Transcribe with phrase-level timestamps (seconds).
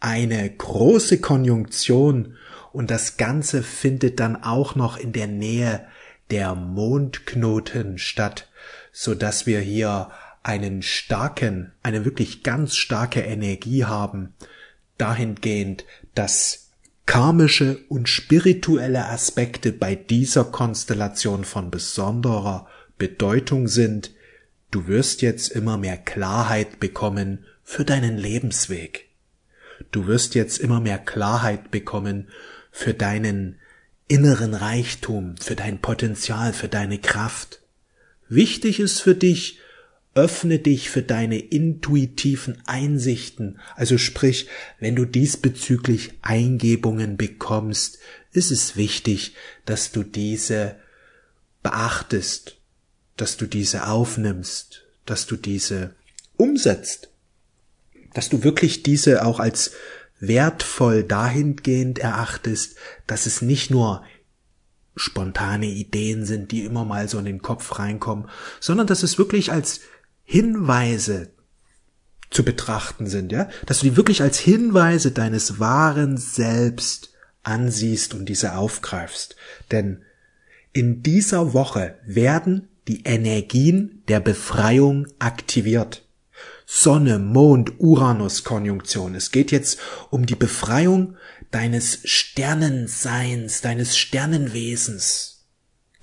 [0.00, 2.36] eine große Konjunktion
[2.72, 5.86] und das Ganze findet dann auch noch in der Nähe
[6.30, 8.48] der Mondknoten statt
[8.92, 10.10] so dass wir hier
[10.42, 14.34] einen starken, eine wirklich ganz starke Energie haben,
[14.96, 16.70] dahingehend, dass
[17.06, 24.12] karmische und spirituelle Aspekte bei dieser Konstellation von besonderer Bedeutung sind,
[24.70, 29.08] du wirst jetzt immer mehr Klarheit bekommen für deinen Lebensweg.
[29.90, 32.28] Du wirst jetzt immer mehr Klarheit bekommen
[32.70, 33.56] für deinen
[34.08, 37.60] inneren Reichtum, für dein Potenzial, für deine Kraft
[38.28, 39.60] wichtig ist für dich,
[40.14, 43.58] öffne dich für deine intuitiven Einsichten.
[43.76, 44.48] Also sprich,
[44.80, 47.98] wenn du diesbezüglich Eingebungen bekommst,
[48.32, 50.76] ist es wichtig, dass du diese
[51.62, 52.56] beachtest,
[53.16, 55.94] dass du diese aufnimmst, dass du diese
[56.36, 57.10] umsetzt,
[58.14, 59.72] dass du wirklich diese auch als
[60.20, 64.02] wertvoll dahingehend erachtest, dass es nicht nur
[64.96, 68.28] spontane Ideen sind, die immer mal so in den Kopf reinkommen,
[68.60, 69.80] sondern dass es wirklich als
[70.30, 71.30] Hinweise
[72.28, 78.26] zu betrachten sind, ja, dass du die wirklich als Hinweise deines wahren Selbst ansiehst und
[78.26, 79.36] diese aufgreifst.
[79.70, 80.02] Denn
[80.74, 86.04] in dieser Woche werden die Energien der Befreiung aktiviert.
[86.66, 89.14] Sonne, Mond, Uranus Konjunktion.
[89.14, 89.80] Es geht jetzt
[90.10, 91.16] um die Befreiung
[91.50, 95.46] deines Sternenseins, deines Sternenwesens.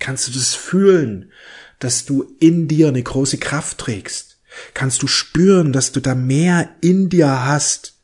[0.00, 1.30] Kannst du das fühlen,
[1.78, 4.38] dass du in dir eine große Kraft trägst?
[4.74, 7.94] Kannst du spüren, dass du da mehr in dir hast,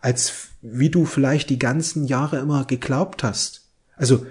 [0.00, 3.62] als wie du vielleicht die ganzen Jahre immer geglaubt hast?
[3.96, 4.26] Also,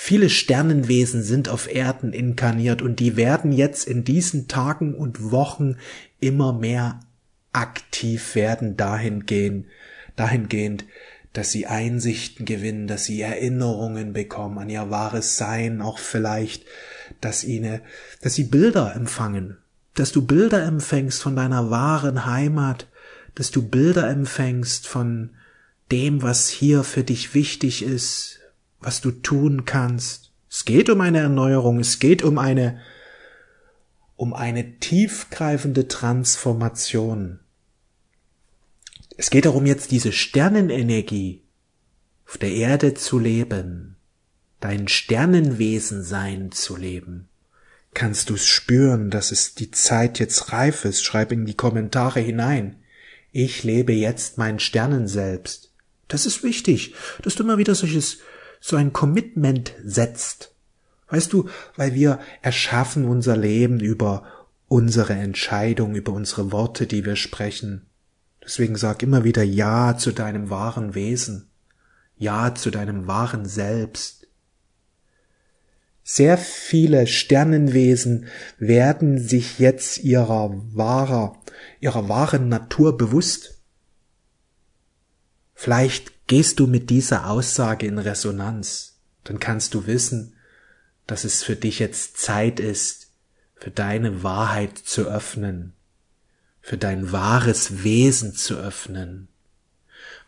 [0.00, 5.76] Viele Sternenwesen sind auf Erden inkarniert und die werden jetzt in diesen Tagen und Wochen
[6.20, 7.00] immer mehr
[7.52, 9.66] aktiv werden dahingehend,
[10.14, 10.84] dahingehend,
[11.32, 16.64] dass sie Einsichten gewinnen, dass sie Erinnerungen bekommen an ihr wahres Sein, auch vielleicht,
[17.20, 17.80] dass ihnen,
[18.22, 19.58] dass sie Bilder empfangen,
[19.94, 22.86] dass du Bilder empfängst von deiner wahren Heimat,
[23.34, 25.30] dass du Bilder empfängst von
[25.90, 28.40] dem, was hier für dich wichtig ist,
[28.80, 30.32] was du tun kannst.
[30.50, 32.80] Es geht um eine Erneuerung, es geht um eine,
[34.16, 37.40] um eine tiefgreifende Transformation.
[39.16, 41.42] Es geht darum, jetzt diese Sternenenergie
[42.26, 43.96] auf der Erde zu leben,
[44.60, 47.28] dein Sternenwesen sein zu leben.
[47.94, 51.04] Kannst du es spüren, dass es die Zeit jetzt reif ist?
[51.04, 52.76] Schreib in die Kommentare hinein.
[53.32, 55.72] Ich lebe jetzt mein Sternen selbst.
[56.06, 58.18] Das ist wichtig, dass du immer wieder solches,
[58.60, 60.52] so ein Commitment setzt.
[61.10, 64.24] Weißt du, weil wir erschaffen unser Leben über
[64.68, 67.86] unsere Entscheidung, über unsere Worte, die wir sprechen.
[68.44, 71.48] Deswegen sag immer wieder Ja zu deinem wahren Wesen,
[72.16, 74.27] Ja zu deinem wahren Selbst.
[76.10, 81.38] Sehr viele Sternenwesen werden sich jetzt ihrer wahrer,
[81.80, 83.60] ihrer wahren Natur bewusst.
[85.52, 90.34] Vielleicht gehst du mit dieser Aussage in Resonanz, dann kannst du wissen,
[91.06, 93.12] dass es für dich jetzt Zeit ist,
[93.54, 95.74] für deine Wahrheit zu öffnen,
[96.62, 99.28] für dein wahres Wesen zu öffnen.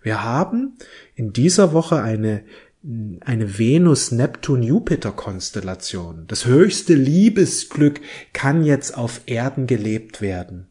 [0.02, 0.76] Wir haben
[1.14, 2.44] in dieser Woche eine
[2.82, 6.26] eine Venus-Neptun-Jupiter-Konstellation.
[6.26, 8.00] Das höchste Liebesglück
[8.32, 10.68] kann jetzt auf Erden gelebt werden.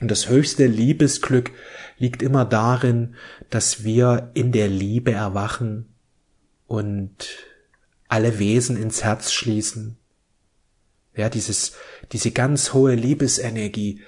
[0.00, 1.52] Und das höchste Liebesglück
[1.98, 3.14] liegt immer darin,
[3.50, 5.94] dass wir in der Liebe erwachen
[6.66, 7.28] und
[8.08, 9.96] alle Wesen ins Herz schließen.
[11.14, 11.72] Ja, dieses,
[12.10, 14.00] diese ganz hohe Liebesenergie,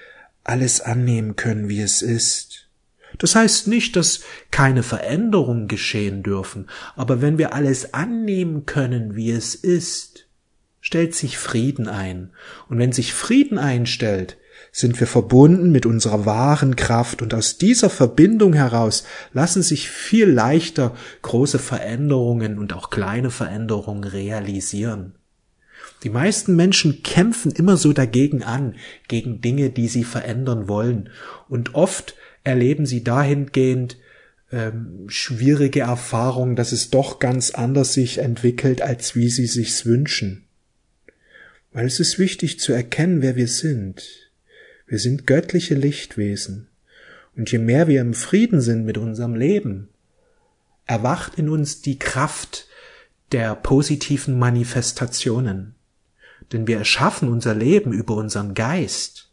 [0.43, 2.64] alles annehmen können, wie es ist.
[3.17, 4.21] Das heißt nicht, dass
[4.51, 10.27] keine Veränderungen geschehen dürfen, aber wenn wir alles annehmen können, wie es ist,
[10.81, 12.31] stellt sich Frieden ein.
[12.69, 14.37] Und wenn sich Frieden einstellt,
[14.71, 20.29] sind wir verbunden mit unserer wahren Kraft und aus dieser Verbindung heraus lassen sich viel
[20.29, 25.15] leichter große Veränderungen und auch kleine Veränderungen realisieren.
[26.03, 28.75] Die meisten Menschen kämpfen immer so dagegen an,
[29.07, 31.09] gegen Dinge, die sie verändern wollen.
[31.47, 32.15] Und oft
[32.45, 33.97] erleben sie dahingehend
[34.51, 40.45] ähm, schwierige Erfahrungen, dass es doch ganz anders sich entwickelt, als wie sie sich's wünschen.
[41.73, 44.03] Weil es ist wichtig zu erkennen, wer wir sind.
[44.87, 46.67] Wir sind göttliche Lichtwesen.
[47.35, 49.89] Und je mehr wir im Frieden sind mit unserem Leben,
[50.85, 52.67] erwacht in uns die Kraft
[53.31, 55.75] der positiven Manifestationen.
[56.53, 59.31] Denn wir erschaffen unser Leben über unseren Geist.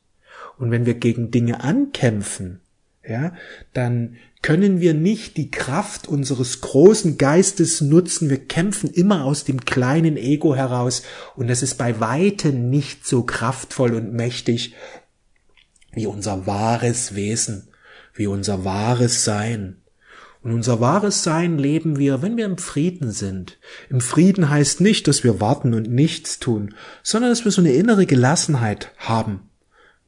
[0.59, 2.62] Und wenn wir gegen Dinge ankämpfen,
[3.07, 3.35] ja,
[3.73, 8.29] dann können wir nicht die Kraft unseres großen Geistes nutzen.
[8.29, 11.03] Wir kämpfen immer aus dem kleinen Ego heraus
[11.37, 14.75] und das ist bei weitem nicht so kraftvoll und mächtig
[15.93, 17.69] wie unser wahres Wesen,
[18.15, 19.79] wie unser wahres Sein.
[20.43, 23.59] Und unser wahres Sein leben wir, wenn wir im Frieden sind.
[23.91, 27.75] Im Frieden heißt nicht, dass wir warten und nichts tun, sondern dass wir so eine
[27.75, 29.51] innere Gelassenheit haben,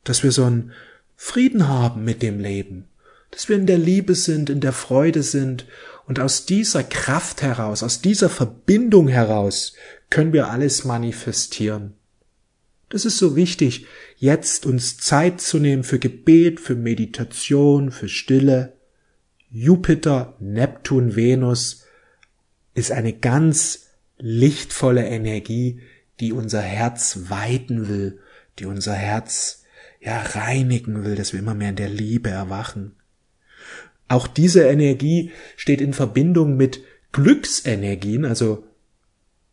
[0.03, 0.73] dass wir so einen
[1.17, 2.87] Frieden haben mit dem Leben,
[3.31, 5.67] dass wir in der Liebe sind, in der Freude sind.
[6.07, 9.75] Und aus dieser Kraft heraus, aus dieser Verbindung heraus
[10.11, 11.95] können wir alles manifestieren.
[12.91, 13.87] Das ist so wichtig,
[14.19, 18.75] jetzt uns Zeit zu nehmen für Gebet, für Meditation, für Stille,
[19.51, 21.85] Jupiter, Neptun, Venus
[22.75, 23.87] ist eine ganz
[24.19, 25.81] lichtvolle Energie,
[26.21, 28.21] die unser Herz weiten will,
[28.59, 29.64] die unser Herz
[30.05, 32.97] ja reinigen will, dass wir immer mehr in der Liebe erwachen.
[34.09, 38.65] Auch diese Energie steht in Verbindung mit Glücksenergien, also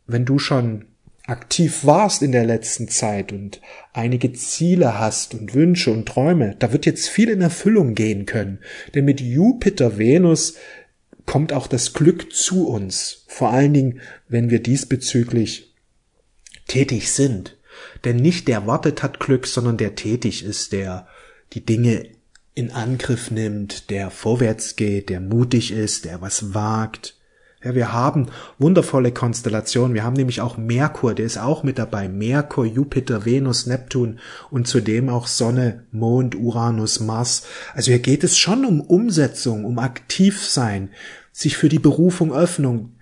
[0.06, 0.86] wenn du schon
[1.24, 3.60] aktiv warst in der letzten Zeit und
[3.92, 8.58] einige Ziele hast und Wünsche und Träume, da wird jetzt viel in Erfüllung gehen können.
[8.94, 10.56] Denn mit Jupiter, Venus
[11.24, 13.24] kommt auch das Glück zu uns.
[13.28, 15.72] Vor allen Dingen, wenn wir diesbezüglich
[16.66, 17.56] tätig sind.
[18.04, 21.06] Denn nicht der wartet hat Glück, sondern der tätig ist, der
[21.52, 22.06] die Dinge
[22.54, 27.16] in Angriff nimmt, der vorwärts geht, der mutig ist, der was wagt,
[27.64, 28.26] ja, wir haben
[28.58, 29.94] wundervolle Konstellationen.
[29.94, 32.08] Wir haben nämlich auch Merkur, der ist auch mit dabei.
[32.08, 34.18] Merkur, Jupiter, Venus, Neptun
[34.50, 37.44] und zudem auch Sonne, Mond, Uranus, Mars.
[37.72, 40.90] Also hier geht es schon um Umsetzung, um aktiv sein,
[41.30, 42.96] sich für die Berufung Öffnung,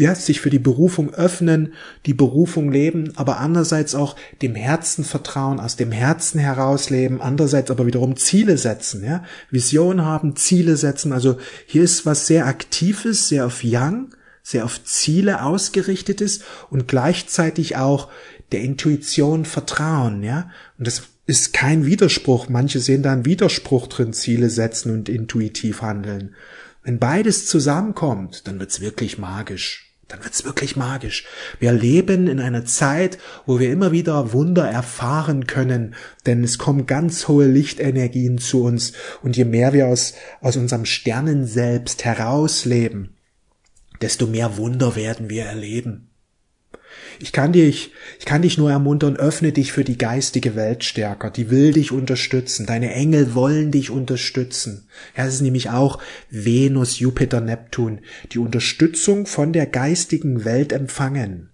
[0.00, 1.74] ja, sich für die Berufung öffnen,
[2.06, 7.70] die Berufung leben, aber andererseits auch dem Herzen vertrauen, aus dem Herzen heraus leben, andererseits
[7.70, 11.12] aber wiederum Ziele setzen, ja, Vision haben, Ziele setzen.
[11.12, 11.36] Also
[11.66, 17.76] hier ist was sehr Aktives, sehr auf Young, sehr auf Ziele ausgerichtet ist und gleichzeitig
[17.76, 18.08] auch
[18.52, 20.50] der Intuition vertrauen, ja.
[20.78, 22.48] Und das ist kein Widerspruch.
[22.48, 26.34] Manche sehen da einen Widerspruch drin, Ziele setzen und intuitiv handeln.
[26.82, 31.24] Wenn beides zusammenkommt, dann wird's wirklich magisch dann wird's wirklich magisch.
[31.58, 35.94] Wir leben in einer Zeit, wo wir immer wieder Wunder erfahren können,
[36.26, 38.92] denn es kommen ganz hohe Lichtenergien zu uns
[39.22, 43.16] und je mehr wir aus, aus unserem Sternen selbst herausleben,
[44.00, 46.09] desto mehr Wunder werden wir erleben.
[47.22, 51.30] Ich kann dich, ich kann dich nur ermuntern, öffne dich für die geistige Welt stärker.
[51.30, 52.64] Die will dich unterstützen.
[52.64, 54.88] Deine Engel wollen dich unterstützen.
[55.14, 55.98] Ja, es ist nämlich auch
[56.30, 58.00] Venus, Jupiter, Neptun,
[58.32, 61.50] die Unterstützung von der geistigen Welt empfangen.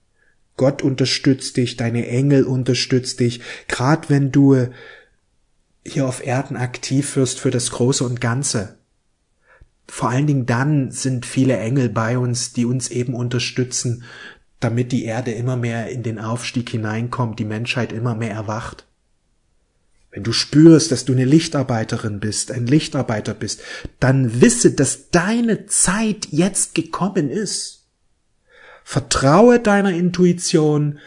[0.56, 4.68] Gott unterstützt dich, deine Engel unterstützt dich, grad wenn du
[5.84, 8.78] hier auf Erden aktiv wirst für das Große und Ganze.
[9.88, 14.04] Vor allen Dingen dann sind viele Engel bei uns, die uns eben unterstützen,
[14.60, 18.86] damit die Erde immer mehr in den Aufstieg hineinkommt, die Menschheit immer mehr erwacht.
[20.10, 23.60] Wenn du spürst, dass du eine Lichtarbeiterin bist, ein Lichtarbeiter bist,
[24.00, 27.84] dann wisse, dass deine Zeit jetzt gekommen ist.
[28.82, 31.00] Vertraue deiner Intuition,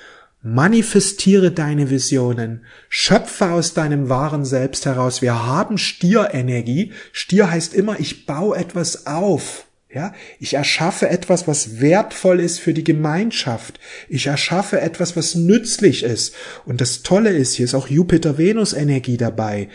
[0.44, 5.24] manifestiere deine Visionen, schöpfe aus deinem wahren Selbst heraus.
[5.24, 6.94] Wir haben Stierenergie.
[7.12, 9.66] Stier heißt immer, ich baue etwas auf.
[9.92, 13.80] Ja, ich erschaffe etwas, was wertvoll ist für die Gemeinschaft.
[14.08, 16.36] Ich erschaffe etwas, was nützlich ist.
[16.66, 19.70] Und das Tolle ist, hier ist auch Jupiter-Venus-Energie dabei.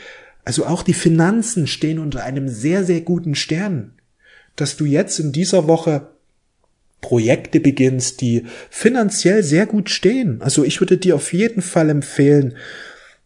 [0.45, 3.95] Also auch die Finanzen stehen unter einem sehr, sehr guten Stern.
[4.55, 6.11] Dass du jetzt in dieser Woche
[7.01, 10.41] Projekte beginnst, die finanziell sehr gut stehen.
[10.41, 12.57] Also ich würde dir auf jeden Fall empfehlen,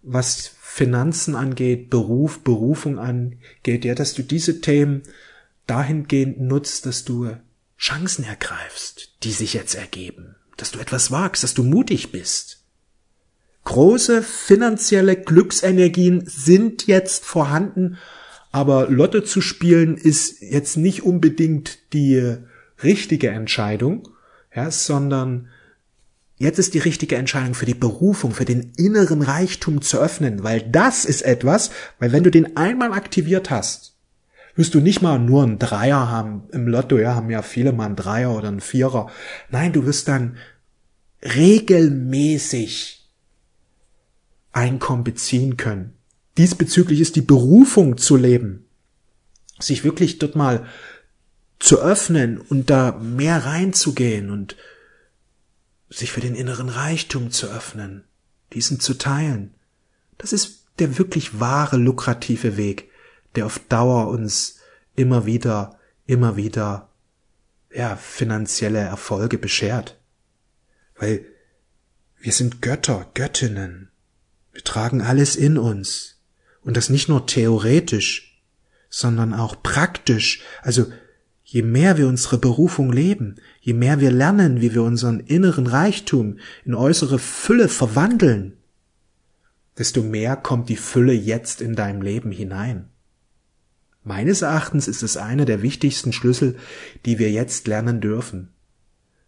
[0.03, 5.03] was Finanzen angeht, Beruf, Berufung angeht, ja, dass du diese Themen
[5.69, 7.31] dahingehend nutzt, dass du
[7.79, 12.65] Chancen ergreifst, die sich jetzt ergeben, dass du etwas wagst, dass du mutig bist.
[13.65, 17.99] Große finanzielle Glücksenergien sind jetzt vorhanden,
[18.51, 22.37] aber Lotte zu spielen ist jetzt nicht unbedingt die
[22.83, 24.09] richtige Entscheidung,
[24.55, 25.49] ja, sondern
[26.39, 30.63] jetzt ist die richtige Entscheidung für die Berufung, für den inneren Reichtum zu öffnen, weil
[30.63, 33.98] das ist etwas, weil wenn du den einmal aktiviert hast,
[34.59, 37.87] wirst du nicht mal nur einen Dreier haben im Lotto, ja, haben ja viele mal
[37.87, 39.09] einen Dreier oder einen Vierer.
[39.51, 40.37] Nein, du wirst dann
[41.23, 43.09] regelmäßig
[44.51, 45.95] Einkommen beziehen können.
[46.39, 48.67] Diesbezüglich ist die Berufung zu leben,
[49.61, 50.67] sich wirklich dort mal
[51.61, 54.57] zu öffnen und da mehr reinzugehen und
[55.89, 58.03] sich für den inneren Reichtum zu öffnen,
[58.53, 59.55] diesen zu teilen.
[60.19, 62.91] Das ist der wirklich wahre lukrative Weg,
[63.35, 64.59] der auf Dauer uns
[64.95, 66.89] immer wieder, immer wieder,
[67.73, 69.99] ja, finanzielle Erfolge beschert.
[70.97, 71.25] Weil
[72.21, 73.91] wir sind Götter, Göttinnen.
[74.53, 76.21] Wir tragen alles in uns.
[76.63, 78.43] Und das nicht nur theoretisch,
[78.91, 80.43] sondern auch praktisch.
[80.63, 80.87] Also
[81.45, 86.39] je mehr wir unsere Berufung leben, je mehr wir lernen, wie wir unseren inneren Reichtum
[86.65, 88.57] in äußere Fülle verwandeln,
[89.79, 92.91] desto mehr kommt die Fülle jetzt in deinem Leben hinein.
[94.09, 96.57] Meines Erachtens ist es einer der wichtigsten Schlüssel,
[97.05, 98.49] die wir jetzt lernen dürfen.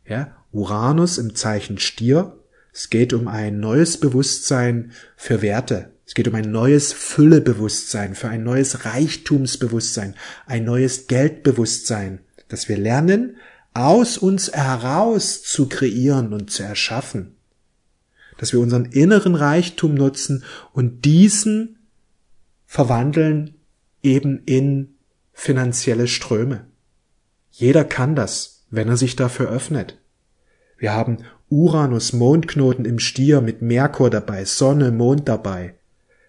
[0.07, 2.39] Ja, Uranus im Zeichen Stier.
[2.73, 5.93] Es geht um ein neues Bewusstsein für Werte.
[6.07, 10.15] Es geht um ein neues Füllebewusstsein, für ein neues Reichtumsbewusstsein,
[10.47, 13.37] ein neues Geldbewusstsein, dass wir lernen,
[13.75, 17.37] aus uns heraus zu kreieren und zu erschaffen.
[18.39, 21.81] Dass wir unseren inneren Reichtum nutzen und diesen
[22.65, 23.60] verwandeln
[24.03, 24.95] eben in
[25.33, 26.67] finanzielle Ströme.
[27.51, 29.99] Jeder kann das, wenn er sich dafür öffnet.
[30.79, 35.75] Wir haben Uranus Mondknoten im Stier mit Merkur dabei, Sonne, Mond dabei.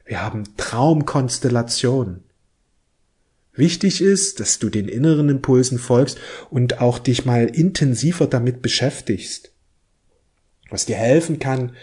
[0.06, 2.24] Wir haben Traumkonstellationen.
[3.54, 6.18] Wichtig ist, dass du den inneren Impulsen folgst
[6.50, 9.51] und auch dich mal intensiver damit beschäftigst.
[10.70, 11.74] Was dir helfen kann,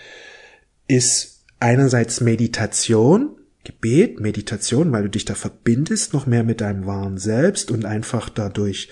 [0.88, 3.37] ist einerseits Meditation,
[3.68, 8.30] Gebet, Meditation, weil du dich da verbindest, noch mehr mit deinem wahren Selbst und einfach
[8.30, 8.88] dadurch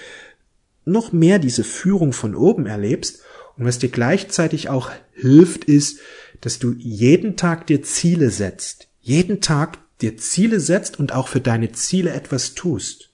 [0.85, 3.23] noch mehr diese Führung von oben erlebst.
[3.56, 6.00] Und was dir gleichzeitig auch hilft, ist,
[6.42, 8.88] dass du jeden Tag dir Ziele setzt.
[9.00, 13.09] Jeden Tag dir Ziele setzt und auch für deine Ziele etwas tust.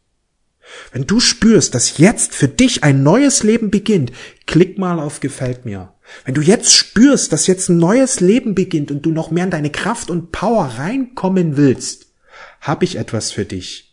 [0.90, 4.11] Wenn du spürst, dass jetzt für dich ein neues Leben beginnt,
[4.47, 5.95] klick mal auf Gefällt mir.
[6.25, 9.50] Wenn du jetzt spürst, dass jetzt ein neues Leben beginnt und du noch mehr in
[9.50, 12.07] deine Kraft und Power reinkommen willst,
[12.61, 13.92] habe ich etwas für dich.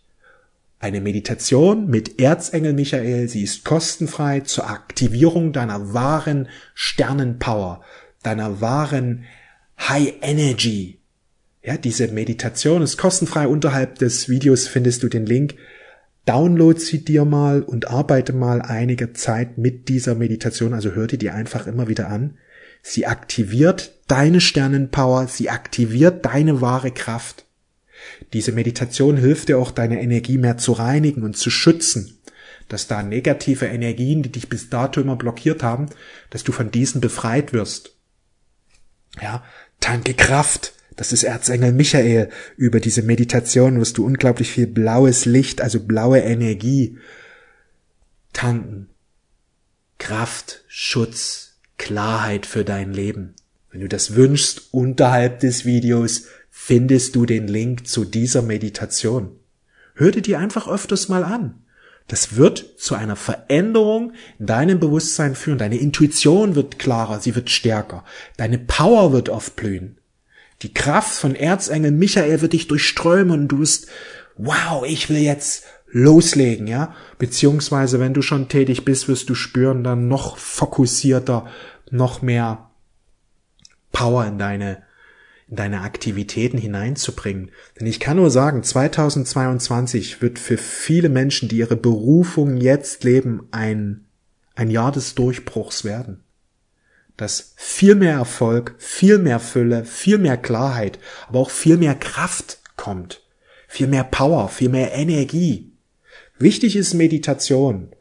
[0.79, 7.83] Eine Meditation mit Erzengel Michael, sie ist kostenfrei zur Aktivierung deiner wahren Sternenpower,
[8.23, 9.25] deiner wahren
[9.77, 10.99] High Energy.
[11.61, 13.47] Ja, diese Meditation ist kostenfrei.
[13.47, 15.55] Unterhalb des Videos findest du den Link.
[16.29, 21.17] Download sie dir mal und arbeite mal einige Zeit mit dieser Meditation, also hör dir
[21.17, 22.37] die einfach immer wieder an.
[22.83, 27.45] Sie aktiviert deine Sternenpower, sie aktiviert deine wahre Kraft.
[28.31, 32.19] Diese Meditation hilft dir auch, deine Energie mehr zu reinigen und zu schützen,
[32.67, 35.87] dass da negative Energien, die dich bis dato immer blockiert haben,
[36.29, 37.95] dass du von diesen befreit wirst.
[39.19, 39.43] Ja,
[39.79, 42.27] tanke Kraft, das ist Erzengel Michael.
[42.57, 46.97] Über diese Meditation wirst du unglaublich viel blaues Licht, also blaue Energie
[48.33, 48.89] tanken.
[49.97, 53.33] Kraft, Schutz, Klarheit für dein Leben.
[53.71, 59.31] Wenn du das wünschst, unterhalb des Videos findest du den Link zu dieser Meditation.
[59.95, 61.63] Hör dir die einfach öfters mal an.
[62.09, 65.59] Das wird zu einer Veränderung in deinem Bewusstsein führen.
[65.59, 68.03] Deine Intuition wird klarer, sie wird stärker.
[68.35, 69.98] Deine Power wird aufblühen.
[70.61, 73.87] Die Kraft von Erzengel Michael wird dich durchströmen und du wirst,
[74.35, 76.95] wow, ich will jetzt loslegen, ja?
[77.17, 81.47] Beziehungsweise, wenn du schon tätig bist, wirst du spüren, dann noch fokussierter,
[81.89, 82.69] noch mehr
[83.91, 84.83] Power in deine,
[85.47, 87.51] in deine Aktivitäten hineinzubringen.
[87.79, 93.47] Denn ich kann nur sagen, 2022 wird für viele Menschen, die ihre Berufung jetzt leben,
[93.51, 94.05] ein,
[94.55, 96.23] ein Jahr des Durchbruchs werden
[97.21, 102.59] dass viel mehr Erfolg, viel mehr Fülle, viel mehr Klarheit, aber auch viel mehr Kraft
[102.75, 103.21] kommt,
[103.67, 105.73] viel mehr Power, viel mehr Energie.
[106.37, 107.91] Wichtig ist Meditation.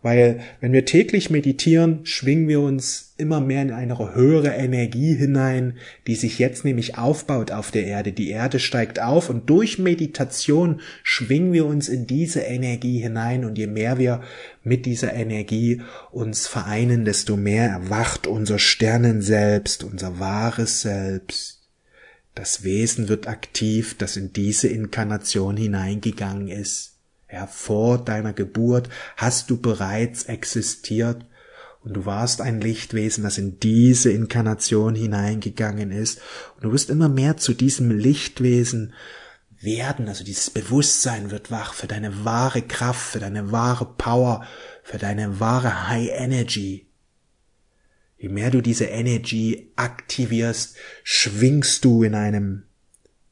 [0.00, 5.76] Weil wenn wir täglich meditieren, schwingen wir uns immer mehr in eine höhere Energie hinein,
[6.06, 8.12] die sich jetzt nämlich aufbaut auf der Erde.
[8.12, 13.58] Die Erde steigt auf und durch Meditation schwingen wir uns in diese Energie hinein und
[13.58, 14.22] je mehr wir
[14.62, 21.58] mit dieser Energie uns vereinen, desto mehr erwacht unser Sternen selbst, unser wahres Selbst.
[22.36, 26.97] Das Wesen wird aktiv, das in diese Inkarnation hineingegangen ist.
[27.30, 31.26] Ja, vor deiner Geburt hast du bereits existiert
[31.84, 36.20] und du warst ein Lichtwesen, das in diese Inkarnation hineingegangen ist
[36.56, 38.94] und du wirst immer mehr zu diesem Lichtwesen
[39.60, 44.46] werden, also dieses Bewusstsein wird wach für deine wahre Kraft, für deine wahre Power,
[44.82, 46.86] für deine wahre High Energy.
[48.16, 52.64] Je mehr du diese Energy aktivierst, schwingst du in einem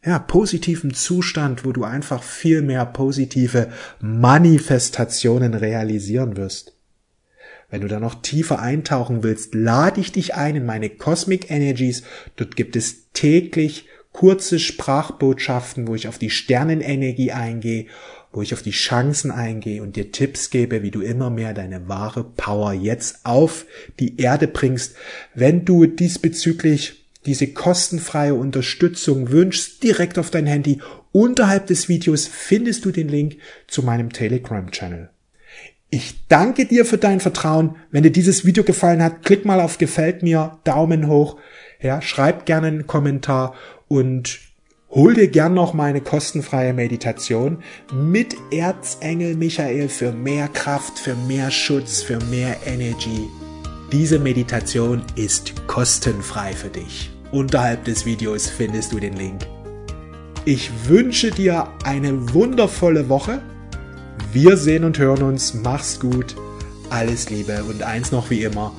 [0.07, 3.69] ja, positiven Zustand, wo du einfach viel mehr positive
[4.01, 6.75] Manifestationen realisieren wirst.
[7.69, 12.05] Wenn du da noch tiefer eintauchen willst, lade ich dich ein in meine Cosmic Energies.
[12.37, 17.87] Dort gibt es täglich kurze Sprachbotschaften, wo ich auf die Sternenenergie eingehe,
[18.33, 21.89] wo ich auf die Chancen eingehe und dir Tipps gebe, wie du immer mehr deine
[21.89, 23.67] wahre Power jetzt auf
[23.99, 24.95] die Erde bringst.
[25.35, 30.81] Wenn du diesbezüglich diese kostenfreie Unterstützung wünschst, direkt auf dein Handy,
[31.13, 35.11] unterhalb des Videos findest du den Link zu meinem Telegram-Channel.
[35.91, 37.77] Ich danke dir für dein Vertrauen.
[37.91, 41.39] Wenn dir dieses Video gefallen hat, klick mal auf Gefällt mir, Daumen hoch,
[41.81, 43.55] ja, schreib gerne einen Kommentar
[43.89, 44.41] und
[44.91, 51.51] hol dir gern noch meine kostenfreie Meditation mit Erzengel Michael für mehr Kraft, für mehr
[51.51, 53.29] Schutz, für mehr Energy.
[53.93, 57.16] Diese Meditation ist kostenfrei für dich.
[57.33, 59.47] Unterhalb des Videos findest du den Link.
[60.45, 63.43] Ich wünsche dir eine wundervolle Woche
[64.33, 65.55] wir sehen und hören uns.
[65.55, 66.37] Mach's gut.
[66.91, 68.73] Alles Liebe und eins noch wie immer.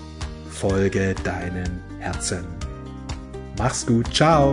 [0.52, 2.46] Folge deinem Herzen.
[3.58, 4.14] Mach's gut.
[4.14, 4.52] Ciao.